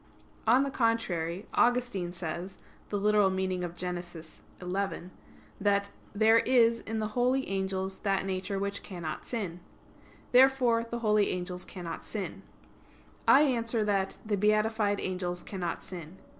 [0.47, 2.57] On the contrary, Augustine says
[2.89, 3.05] (Gen.
[3.05, 3.91] ad lit.
[4.01, 4.99] xi)
[5.59, 9.59] that "there is in the holy angels that nature which cannot sin."
[10.31, 12.41] Therefore the holy angels cannot sin.
[13.27, 16.17] I answer that, The beatified angels cannot sin.